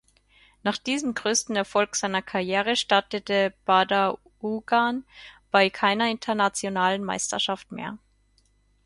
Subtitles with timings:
[0.63, 5.03] Nach diesem größten Erfolg seiner Karriere startete Badar-Uugan
[5.51, 7.99] bei keiner internationalen Meisterschaft mehr.